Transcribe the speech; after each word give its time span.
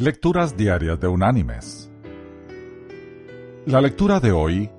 Lecturas 0.00 0.56
Diarias 0.56 1.00
de 1.00 1.08
Unánimes. 1.08 1.90
La 3.66 3.80
lectura 3.80 4.20
de 4.20 4.30
hoy 4.30 4.70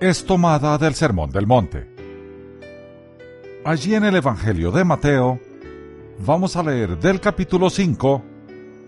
es 0.00 0.24
tomada 0.24 0.78
del 0.78 0.94
Sermón 0.94 1.30
del 1.30 1.44
Monte. 1.44 1.92
Allí 3.64 3.96
en 3.96 4.04
el 4.04 4.14
Evangelio 4.14 4.70
de 4.70 4.84
Mateo 4.84 5.40
vamos 6.24 6.54
a 6.54 6.62
leer 6.62 6.96
del 7.00 7.18
capítulo 7.18 7.68
5 7.68 8.22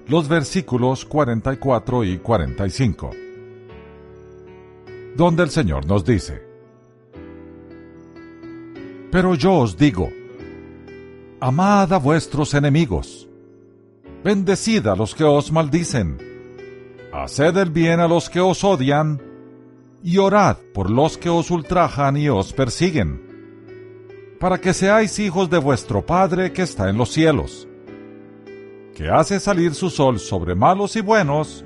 los 0.06 0.28
versículos 0.28 1.04
44 1.04 2.04
y 2.04 2.18
45, 2.18 3.10
donde 5.16 5.42
el 5.42 5.50
Señor 5.50 5.84
nos 5.86 6.04
dice, 6.04 6.46
Pero 9.10 9.34
yo 9.34 9.54
os 9.54 9.76
digo, 9.76 10.08
amad 11.40 11.92
a 11.92 11.98
vuestros 11.98 12.54
enemigos, 12.54 13.28
Bendecid 14.24 14.86
a 14.86 14.94
los 14.94 15.14
que 15.14 15.24
os 15.24 15.50
maldicen. 15.50 16.18
Haced 17.12 17.56
el 17.56 17.70
bien 17.70 17.98
a 17.98 18.06
los 18.06 18.30
que 18.30 18.38
os 18.38 18.62
odian, 18.62 19.20
y 20.02 20.18
orad 20.18 20.58
por 20.72 20.90
los 20.90 21.18
que 21.18 21.28
os 21.28 21.50
ultrajan 21.50 22.16
y 22.16 22.28
os 22.28 22.52
persiguen, 22.52 23.20
para 24.38 24.58
que 24.60 24.74
seáis 24.74 25.18
hijos 25.18 25.50
de 25.50 25.58
vuestro 25.58 26.06
Padre 26.06 26.52
que 26.52 26.62
está 26.62 26.88
en 26.88 26.98
los 26.98 27.10
cielos, 27.10 27.68
que 28.94 29.08
hace 29.08 29.40
salir 29.40 29.74
su 29.74 29.90
sol 29.90 30.20
sobre 30.20 30.54
malos 30.54 30.94
y 30.94 31.00
buenos, 31.00 31.64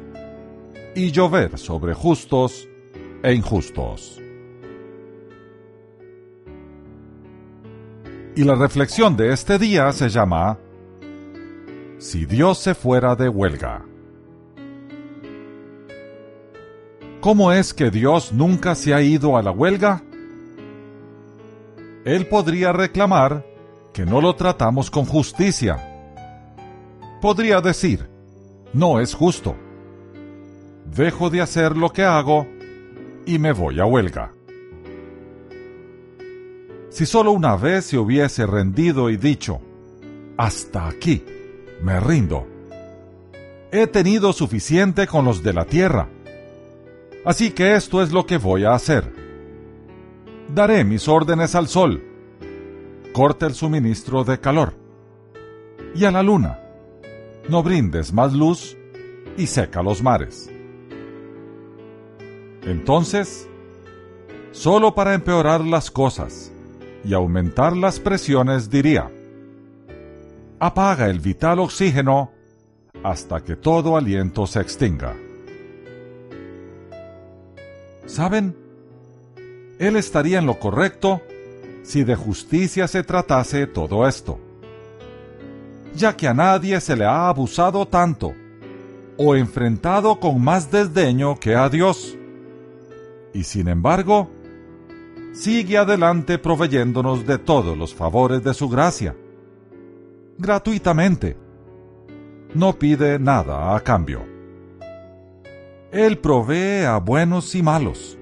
y 0.95 1.11
llover 1.11 1.59
sobre 1.59 1.93
justos 1.93 2.67
e 3.23 3.35
injustos. 3.35 4.21
Y 8.35 8.45
la 8.45 8.55
reflexión 8.55 9.17
de 9.17 9.33
este 9.33 9.59
día 9.59 9.93
se 9.93 10.09
llama 10.09 10.59
si 11.99 12.27
Dios 12.27 12.59
se 12.59 12.75
fuera 12.75 13.17
de 13.17 13.29
huelga. 13.29 13.85
¿Cómo 17.21 17.53
es 17.53 17.75
que 17.75 17.91
Dios 17.91 18.33
nunca 18.33 18.75
se 18.75 18.95
ha 18.95 19.03
ido 19.03 19.37
a 19.37 19.43
la 19.43 19.51
huelga? 19.51 20.03
Él 22.05 22.27
podría 22.29 22.73
reclamar 22.73 23.45
que 23.93 24.05
no 24.05 24.21
lo 24.21 24.37
tratamos 24.37 24.91
con 24.91 25.07
justicia. 25.07 25.77
Podría 27.21 27.61
decir, 27.61 28.09
no 28.73 29.01
es 29.01 29.15
justo. 29.15 29.57
Dejo 30.95 31.31
de 31.31 31.41
hacer 31.41 31.77
lo 31.77 31.91
que 31.91 32.05
hago 32.05 32.47
y 33.25 33.39
me 33.39 33.53
voy 33.53 33.81
a 33.81 33.87
huelga. 33.87 34.33
Si 36.91 37.07
solo 37.07 37.33
una 37.33 37.57
vez 37.57 37.87
se 37.87 37.99
hubiese 37.99 38.47
rendido 38.47 39.11
y 39.11 39.17
dicho, 39.17 39.61
hasta 40.37 40.87
aquí, 40.87 41.25
me 41.83 42.01
rindo. 42.01 42.47
He 43.73 43.87
tenido 43.87 44.33
suficiente 44.33 45.07
con 45.07 45.25
los 45.25 45.43
de 45.43 45.53
la 45.53 45.65
tierra. 45.65 46.09
Así 47.25 47.51
que 47.51 47.75
esto 47.75 48.03
es 48.03 48.13
lo 48.13 48.27
que 48.27 48.39
voy 48.39 48.65
a 48.65 48.75
hacer. 48.75 49.13
Daré 50.55 50.85
mis 50.85 51.09
órdenes 51.09 51.55
al 51.55 51.69
sol. 51.69 52.03
Corta 53.13 53.47
el 53.47 53.55
suministro 53.55 54.25
de 54.25 54.39
calor. 54.39 54.75
Y 55.95 56.05
a 56.05 56.11
la 56.11 56.23
luna. 56.23 56.61
No 57.49 57.63
brindes 57.63 58.13
más 58.13 58.33
luz 58.33 58.77
y 59.37 59.47
seca 59.47 59.83
los 59.83 60.03
mares. 60.03 60.51
Entonces, 62.63 63.49
solo 64.53 64.95
para 64.95 65.15
empeorar 65.15 65.61
las 65.61 65.91
cosas 65.91 66.53
y 67.05 67.15
aumentar 67.15 67.77
las 67.77 68.01
presiones 68.01 68.71
diría, 68.71 69.11
apaga 70.67 71.09
el 71.09 71.21
vital 71.21 71.61
oxígeno 71.61 72.33
hasta 73.03 73.41
que 73.41 73.57
todo 73.57 73.97
aliento 73.97 74.47
se 74.47 74.61
extinga. 74.61 75.15
¿Saben? 78.07 78.57
Él 79.79 79.97
estaría 79.97 80.39
en 80.39 80.47
lo 80.47 80.59
correcto 80.59 81.23
si 81.83 82.03
de 82.03 82.17
justicia 82.17 82.89
se 82.89 83.03
tratase 83.03 83.67
todo 83.67 84.09
esto, 84.09 84.41
ya 85.95 86.17
que 86.17 86.27
a 86.27 86.35
nadie 86.35 86.81
se 86.81 86.97
le 86.97 87.05
ha 87.05 87.29
abusado 87.29 87.87
tanto 87.87 88.35
o 89.19 89.37
enfrentado 89.37 90.19
con 90.19 90.43
más 90.43 90.71
desdeño 90.71 91.39
que 91.39 91.55
a 91.55 91.69
Dios. 91.69 92.17
Y 93.33 93.45
sin 93.45 93.69
embargo, 93.69 94.31
sigue 95.33 95.79
adelante 95.79 96.39
proveyéndonos 96.39 97.27
de 97.27 97.39
todos 97.39 97.77
los 97.77 97.95
favores 97.95 98.43
de 98.43 98.55
su 98.55 98.69
gracia 98.69 99.15
gratuitamente. 100.39 101.37
No 102.55 102.79
pide 102.79 103.19
nada 103.19 103.75
a 103.75 103.81
cambio. 103.81 104.25
Él 105.93 106.19
provee 106.19 106.85
a 106.85 106.99
buenos 106.99 107.55
y 107.55 107.63
malos. 107.63 108.19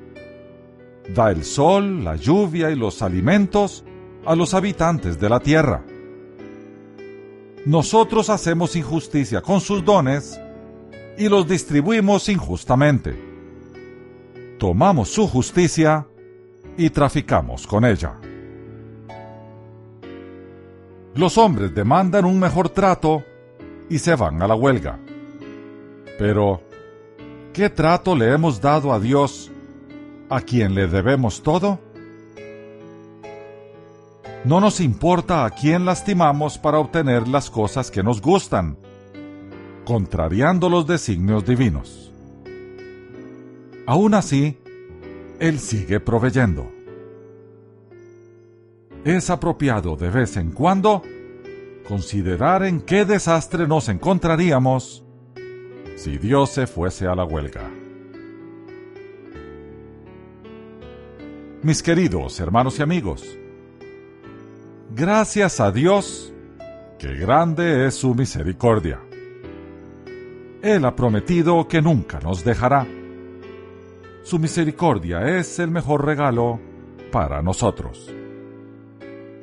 Da 1.14 1.30
el 1.30 1.44
sol, 1.44 2.04
la 2.04 2.16
lluvia 2.16 2.70
y 2.70 2.76
los 2.76 3.02
alimentos 3.02 3.84
a 4.24 4.34
los 4.34 4.54
habitantes 4.54 5.18
de 5.18 5.28
la 5.28 5.40
tierra. 5.40 5.84
Nosotros 7.66 8.30
hacemos 8.30 8.76
injusticia 8.76 9.40
con 9.40 9.60
sus 9.60 9.84
dones 9.84 10.38
y 11.16 11.28
los 11.28 11.46
distribuimos 11.48 12.28
injustamente. 12.28 13.18
Tomamos 14.58 15.08
su 15.08 15.26
justicia 15.26 16.06
y 16.76 16.90
traficamos 16.90 17.66
con 17.66 17.84
ella. 17.84 18.18
Los 21.14 21.38
hombres 21.38 21.72
demandan 21.72 22.24
un 22.24 22.40
mejor 22.40 22.70
trato 22.70 23.22
y 23.88 23.98
se 23.98 24.16
van 24.16 24.42
a 24.42 24.48
la 24.48 24.56
huelga. 24.56 24.98
Pero, 26.18 26.60
¿qué 27.52 27.70
trato 27.70 28.16
le 28.16 28.32
hemos 28.32 28.60
dado 28.60 28.92
a 28.92 28.98
Dios, 28.98 29.52
a 30.28 30.40
quien 30.40 30.74
le 30.74 30.88
debemos 30.88 31.42
todo? 31.42 31.78
No 34.44 34.60
nos 34.60 34.80
importa 34.80 35.44
a 35.44 35.50
quién 35.50 35.84
lastimamos 35.84 36.58
para 36.58 36.78
obtener 36.78 37.28
las 37.28 37.48
cosas 37.48 37.92
que 37.92 38.02
nos 38.02 38.20
gustan, 38.20 38.76
contrariando 39.84 40.68
los 40.68 40.84
designios 40.84 41.44
divinos. 41.44 42.12
Aún 43.86 44.14
así, 44.14 44.58
Él 45.38 45.60
sigue 45.60 46.00
proveyendo 46.00 46.73
es 49.04 49.28
apropiado 49.28 49.96
de 49.96 50.10
vez 50.10 50.36
en 50.36 50.50
cuando 50.50 51.02
considerar 51.86 52.64
en 52.64 52.80
qué 52.80 53.04
desastre 53.04 53.68
nos 53.68 53.90
encontraríamos 53.90 55.04
si 55.96 56.16
Dios 56.16 56.50
se 56.50 56.66
fuese 56.66 57.06
a 57.06 57.14
la 57.14 57.24
huelga. 57.24 57.70
Mis 61.62 61.82
queridos 61.82 62.40
hermanos 62.40 62.78
y 62.78 62.82
amigos, 62.82 63.38
gracias 64.94 65.60
a 65.60 65.70
Dios, 65.70 66.32
que 66.98 67.14
grande 67.14 67.86
es 67.86 67.94
su 67.94 68.14
misericordia. 68.14 69.00
Él 70.62 70.84
ha 70.86 70.96
prometido 70.96 71.68
que 71.68 71.82
nunca 71.82 72.20
nos 72.20 72.42
dejará. 72.42 72.86
Su 74.22 74.38
misericordia 74.38 75.38
es 75.38 75.58
el 75.58 75.70
mejor 75.70 76.06
regalo 76.06 76.58
para 77.12 77.42
nosotros. 77.42 78.10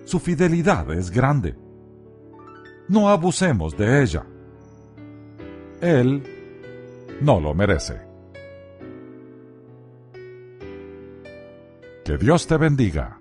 Su 0.03 0.19
fidelidad 0.19 0.91
es 0.91 1.11
grande. 1.11 1.55
No 2.87 3.09
abusemos 3.09 3.77
de 3.77 4.01
ella. 4.01 4.25
Él 5.79 6.23
no 7.21 7.39
lo 7.39 7.53
merece. 7.53 8.01
Que 12.03 12.17
Dios 12.17 12.47
te 12.47 12.57
bendiga. 12.57 13.20